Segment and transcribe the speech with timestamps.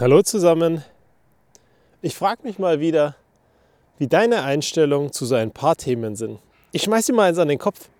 [0.00, 0.82] Hallo zusammen.
[2.00, 3.14] Ich frage mich mal wieder,
[3.98, 6.38] wie deine Einstellungen zu so ein paar Themen sind.
[6.72, 7.90] Ich schmeiße dir mal eins an den Kopf.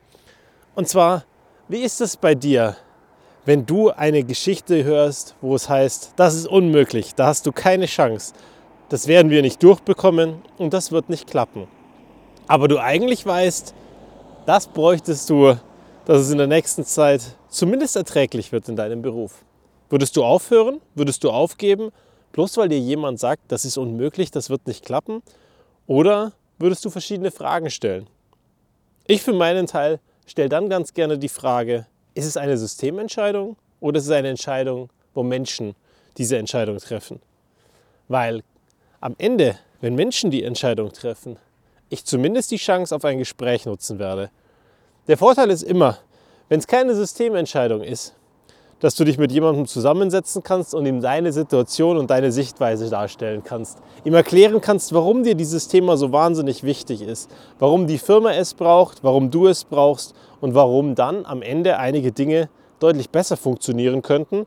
[0.74, 1.26] Und zwar,
[1.68, 2.78] wie ist es bei dir,
[3.44, 7.84] wenn du eine Geschichte hörst, wo es heißt, das ist unmöglich, da hast du keine
[7.84, 8.32] Chance,
[8.88, 11.68] das werden wir nicht durchbekommen und das wird nicht klappen.
[12.46, 13.74] Aber du eigentlich weißt,
[14.46, 15.58] das bräuchtest du,
[16.06, 19.44] dass es in der nächsten Zeit zumindest erträglich wird in deinem Beruf.
[19.92, 20.80] Würdest du aufhören?
[20.94, 21.90] Würdest du aufgeben?
[22.32, 25.22] Bloß weil dir jemand sagt, das ist unmöglich, das wird nicht klappen?
[25.86, 28.06] Oder würdest du verschiedene Fragen stellen?
[29.06, 33.98] Ich für meinen Teil stelle dann ganz gerne die Frage, ist es eine Systementscheidung oder
[33.98, 35.74] ist es eine Entscheidung, wo Menschen
[36.16, 37.20] diese Entscheidung treffen?
[38.08, 38.42] Weil
[39.02, 41.36] am Ende, wenn Menschen die Entscheidung treffen,
[41.90, 44.30] ich zumindest die Chance auf ein Gespräch nutzen werde.
[45.06, 45.98] Der Vorteil ist immer,
[46.48, 48.14] wenn es keine Systementscheidung ist,
[48.82, 53.44] dass du dich mit jemandem zusammensetzen kannst und ihm deine Situation und deine Sichtweise darstellen
[53.44, 53.78] kannst.
[54.02, 58.54] Ihm erklären kannst, warum dir dieses Thema so wahnsinnig wichtig ist, warum die Firma es
[58.54, 62.48] braucht, warum du es brauchst und warum dann am Ende einige Dinge
[62.80, 64.46] deutlich besser funktionieren könnten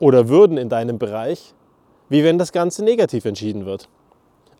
[0.00, 1.54] oder würden in deinem Bereich,
[2.08, 3.88] wie wenn das Ganze negativ entschieden wird.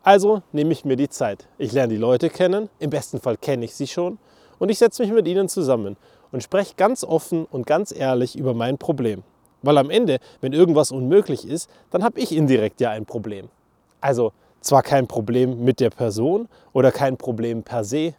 [0.05, 1.49] Also nehme ich mir die Zeit.
[1.59, 4.19] Ich lerne die Leute kennen, im besten Fall kenne ich sie schon
[4.61, 5.97] und ich setze mich mit ihnen zusammen
[6.35, 9.23] und spreche ganz offen und ganz ehrlich über mein Problem.
[9.63, 13.49] Weil am Ende, wenn irgendwas unmöglich ist, dann habe ich indirekt ja ein Problem.
[14.01, 18.15] Also zwar kein Problem mit der Person oder kein Problem per se,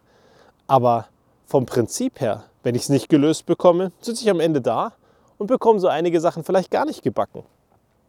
[0.66, 1.08] aber
[1.46, 4.94] vom Prinzip her, wenn ich es nicht gelöst bekomme, sitze ich am Ende da
[5.38, 7.44] und bekomme so einige Sachen vielleicht gar nicht gebacken.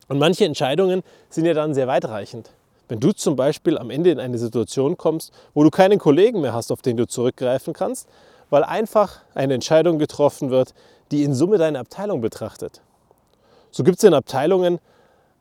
[0.06, 2.52] Und manche Entscheidungen sind ja dann sehr weitreichend.
[2.86, 6.52] Wenn du zum Beispiel am Ende in eine Situation kommst, wo du keinen Kollegen mehr
[6.52, 8.08] hast, auf den du zurückgreifen kannst,
[8.50, 10.74] weil einfach eine Entscheidung getroffen wird,
[11.10, 12.80] die in Summe deine Abteilung betrachtet.
[13.70, 14.78] So gibt es in Abteilungen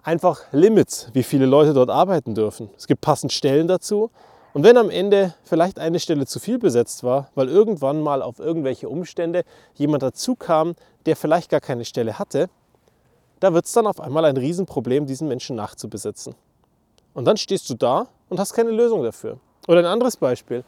[0.04, 2.70] einfach Limits, wie viele Leute dort arbeiten dürfen.
[2.78, 4.12] Es gibt passend Stellen dazu.
[4.54, 8.40] Und wenn am Ende vielleicht eine Stelle zu viel besetzt war, weil irgendwann mal auf
[8.40, 9.44] irgendwelche Umstände
[9.74, 10.76] jemand dazu kam,
[11.06, 12.50] der vielleicht gar keine Stelle hatte,
[13.40, 16.36] da wird es dann auf einmal ein Riesenproblem, diesen Menschen nachzubesetzen.
[17.14, 19.40] Und dann stehst du da und hast keine Lösung dafür.
[19.68, 20.64] Oder ein anderes Beispiel.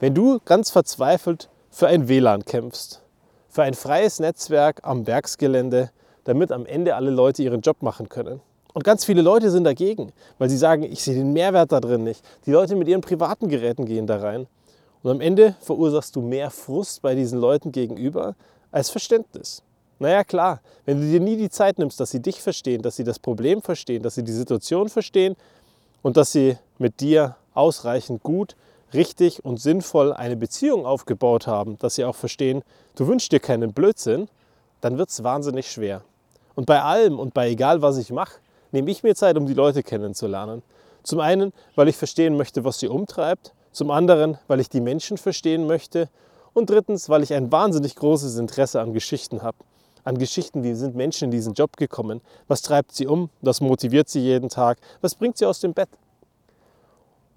[0.00, 3.00] Wenn du ganz verzweifelt für ein WLAN kämpfst,
[3.48, 5.90] für ein freies Netzwerk am Werksgelände,
[6.24, 8.40] damit am Ende alle Leute ihren Job machen können.
[8.74, 12.04] Und ganz viele Leute sind dagegen, weil sie sagen, ich sehe den Mehrwert da drin
[12.04, 12.22] nicht.
[12.46, 14.46] Die Leute mit ihren privaten Geräten gehen da rein.
[15.02, 18.36] Und am Ende verursachst du mehr Frust bei diesen Leuten gegenüber
[18.70, 19.62] als Verständnis.
[19.98, 23.04] Naja klar, wenn du dir nie die Zeit nimmst, dass sie dich verstehen, dass sie
[23.04, 25.36] das Problem verstehen, dass sie die Situation verstehen
[26.02, 28.56] und dass sie mit dir ausreichend gut
[28.94, 32.62] richtig und sinnvoll eine Beziehung aufgebaut haben, dass sie auch verstehen,
[32.94, 34.28] du wünschst dir keinen Blödsinn,
[34.80, 36.02] dann wird es wahnsinnig schwer.
[36.54, 38.38] Und bei allem und bei egal was ich mache,
[38.72, 40.62] nehme ich mir Zeit, um die Leute kennenzulernen.
[41.02, 45.16] Zum einen, weil ich verstehen möchte, was sie umtreibt, zum anderen, weil ich die Menschen
[45.16, 46.08] verstehen möchte
[46.52, 49.56] und drittens, weil ich ein wahnsinnig großes Interesse an Geschichten habe.
[50.04, 54.08] An Geschichten, wie sind Menschen in diesen Job gekommen, was treibt sie um, was motiviert
[54.08, 55.88] sie jeden Tag, was bringt sie aus dem Bett.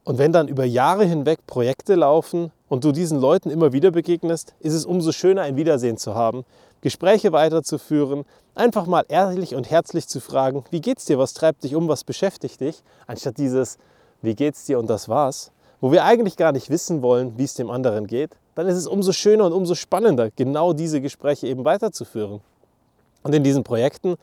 [0.06, 4.54] Und wenn dann über Jahre hinweg Projekte laufen und du diesen Leuten immer wieder begegnest,
[4.60, 6.46] ist es umso schöner, ein Wiedersehen zu haben,
[6.82, 8.24] Gespräche weiterzuführen,
[8.54, 12.04] einfach mal ehrlich und herzlich zu fragen, wie geht's dir, was treibt dich um, was
[12.04, 13.80] beschäftigt dich, anstatt dieses,
[14.22, 14.78] wie geht's dir?
[14.78, 15.52] Und das war's,
[15.82, 18.86] wo wir eigentlich gar nicht wissen wollen, wie es dem anderen geht, dann ist es
[18.86, 22.42] umso schöner und umso spannender, genau diese Gespräche eben weiterzuführen.
[23.24, 24.18] Und in diesen Projekten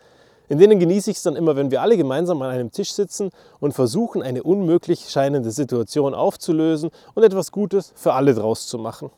[0.53, 3.31] in denen genieße ich es dann immer, wenn wir alle gemeinsam an einem Tisch sitzen
[3.59, 9.11] und versuchen, eine unmöglich scheinende Situation aufzulösen und etwas Gutes für alle draus zu machen.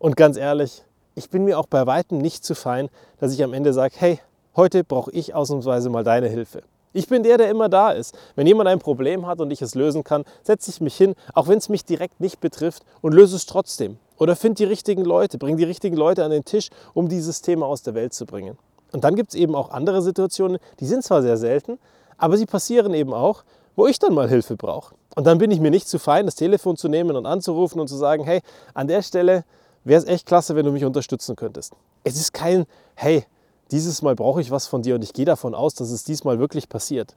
[0.00, 0.82] Und ganz ehrlich,
[1.14, 2.88] ich bin mir auch bei weitem nicht zu fein,
[3.20, 4.18] dass ich am Ende sage, hey,
[4.56, 6.62] heute brauche ich ausnahmsweise mal deine Hilfe.
[6.92, 8.18] Ich bin der, der immer da ist.
[8.34, 11.46] Wenn jemand ein Problem hat und ich es lösen kann, setze ich mich hin, auch
[11.46, 13.98] wenn es mich direkt nicht betrifft, und löse es trotzdem.
[14.16, 17.66] Oder finde die richtigen Leute, bring die richtigen Leute an den Tisch, um dieses Thema
[17.66, 18.58] aus der Welt zu bringen.
[18.92, 21.78] Und dann gibt es eben auch andere Situationen, die sind zwar sehr selten,
[22.16, 23.44] aber sie passieren eben auch,
[23.76, 24.94] wo ich dann mal Hilfe brauche.
[25.14, 27.88] Und dann bin ich mir nicht zu fein, das Telefon zu nehmen und anzurufen und
[27.88, 28.40] zu sagen, hey,
[28.74, 29.44] an der Stelle
[29.84, 31.74] wäre es echt klasse, wenn du mich unterstützen könntest.
[32.04, 33.24] Es ist kein, hey,
[33.70, 36.38] dieses Mal brauche ich was von dir und ich gehe davon aus, dass es diesmal
[36.38, 37.16] wirklich passiert.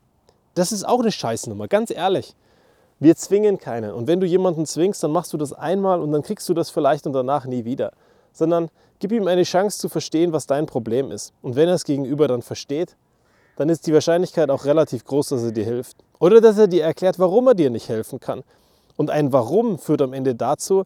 [0.54, 2.36] Das ist auch eine Scheißnummer, ganz ehrlich.
[3.00, 3.94] Wir zwingen keinen.
[3.94, 6.70] Und wenn du jemanden zwingst, dann machst du das einmal und dann kriegst du das
[6.70, 7.94] vielleicht und danach nie wieder
[8.32, 8.70] sondern
[9.00, 11.34] gib ihm eine Chance zu verstehen, was dein Problem ist.
[11.42, 12.96] Und wenn er es gegenüber dann versteht,
[13.58, 15.98] dann ist die Wahrscheinlichkeit auch relativ groß, dass er dir hilft.
[16.20, 18.44] Oder dass er dir erklärt, warum er dir nicht helfen kann.
[18.98, 20.84] Und ein Warum führt am Ende dazu,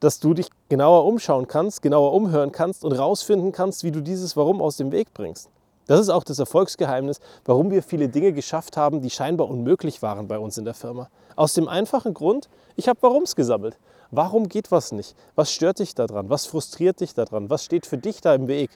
[0.00, 4.36] dass du dich genauer umschauen kannst, genauer umhören kannst und rausfinden kannst, wie du dieses
[4.36, 5.50] Warum aus dem Weg bringst.
[5.88, 10.28] Das ist auch das Erfolgsgeheimnis, warum wir viele Dinge geschafft haben, die scheinbar unmöglich waren
[10.28, 11.08] bei uns in der Firma.
[11.34, 13.78] Aus dem einfachen Grund, ich habe Warums gesammelt.
[14.10, 15.16] Warum geht was nicht?
[15.34, 16.28] Was stört dich daran?
[16.28, 17.48] Was frustriert dich daran?
[17.48, 18.70] Was steht für dich da im Weg?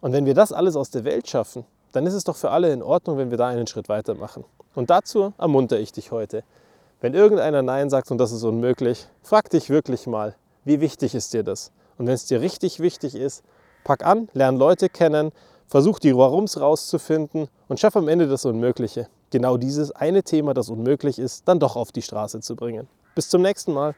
[0.00, 2.72] Und wenn wir das alles aus der Welt schaffen, dann ist es doch für alle
[2.72, 4.44] in Ordnung, wenn wir da einen Schritt weitermachen.
[4.74, 6.44] Und dazu ermuntere ich dich heute.
[7.02, 10.34] Wenn irgendeiner Nein sagt und das ist unmöglich, frag dich wirklich mal,
[10.64, 11.72] wie wichtig ist dir das?
[11.98, 13.42] Und wenn es dir richtig wichtig ist,
[13.84, 15.30] pack an, lern Leute kennen,
[15.68, 19.08] versuch die Warums rauszufinden und schaff am Ende das Unmögliche.
[19.30, 22.88] Genau dieses eine Thema, das unmöglich ist, dann doch auf die Straße zu bringen.
[23.14, 23.94] Bis zum nächsten Mal.